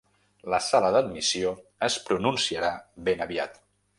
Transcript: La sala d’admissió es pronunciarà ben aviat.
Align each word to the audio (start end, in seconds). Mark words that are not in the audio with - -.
La 0.53 0.59
sala 0.67 0.89
d’admissió 0.95 1.51
es 1.89 1.99
pronunciarà 2.09 2.73
ben 3.11 3.25
aviat. 3.29 3.63